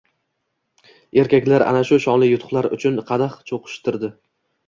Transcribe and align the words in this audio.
Erkaklar 1.23 1.65
ana 1.65 1.83
shu 1.89 1.99
shonli 2.05 2.29
yutuqlar 2.31 2.69
uchun 2.79 2.99
qadah 3.13 3.35
cho‘qishtirdi. 3.51 4.13